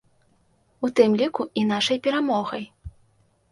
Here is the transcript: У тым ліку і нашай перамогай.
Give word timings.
У 0.87 0.91
тым 0.99 1.11
ліку 1.23 1.47
і 1.61 1.67
нашай 1.73 1.97
перамогай. 2.09 2.69